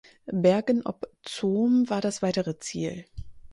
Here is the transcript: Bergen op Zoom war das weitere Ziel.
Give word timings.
Bergen 0.31 0.83
op 0.85 1.07
Zoom 1.23 1.87
war 1.87 2.01
das 2.01 2.23
weitere 2.23 2.57
Ziel. 2.57 3.05